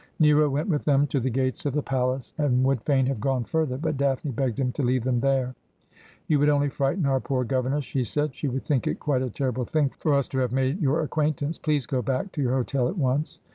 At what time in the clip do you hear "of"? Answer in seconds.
1.67-1.75